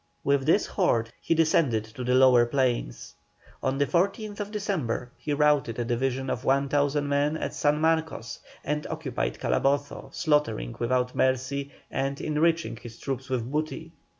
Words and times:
With 0.23 0.47
this 0.47 0.65
horde 0.65 1.13
he 1.21 1.35
descended 1.35 1.83
to 1.83 2.03
the 2.03 2.15
lower 2.15 2.47
plains. 2.47 3.13
On 3.61 3.77
the 3.77 3.85
14th 3.85 4.49
December 4.49 5.11
he 5.15 5.31
routed 5.31 5.77
a 5.77 5.85
division 5.85 6.27
of 6.31 6.43
1,000 6.43 7.07
men 7.07 7.37
at 7.37 7.53
San 7.53 7.79
Marcos, 7.79 8.39
and 8.63 8.87
occupied 8.87 9.37
Calabozo, 9.39 10.09
slaughtering 10.11 10.75
without 10.79 11.13
mercy, 11.13 11.71
and 11.91 12.19
enriching 12.19 12.77
his 12.77 12.97
troops 12.97 13.29
with 13.29 13.51
booty. 13.51 13.91